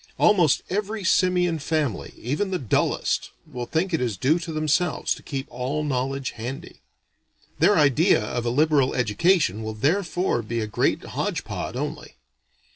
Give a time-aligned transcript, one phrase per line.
[0.17, 5.21] Almost every simian family, even the dullest, will think it is due to themselves to
[5.21, 6.81] keep all knowledge handy.
[7.59, 12.15] Their idea of a liberal education will therefore be a great hodge pod only.